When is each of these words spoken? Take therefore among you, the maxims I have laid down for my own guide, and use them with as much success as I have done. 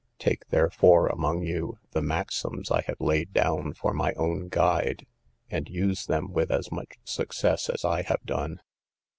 Take 0.17 0.47
therefore 0.47 1.05
among 1.05 1.43
you, 1.43 1.77
the 1.91 2.01
maxims 2.01 2.71
I 2.71 2.81
have 2.87 2.99
laid 2.99 3.33
down 3.33 3.75
for 3.75 3.93
my 3.93 4.13
own 4.13 4.47
guide, 4.47 5.05
and 5.47 5.69
use 5.69 6.07
them 6.07 6.31
with 6.33 6.49
as 6.49 6.71
much 6.71 6.97
success 7.03 7.69
as 7.69 7.85
I 7.85 8.01
have 8.01 8.23
done. 8.25 8.61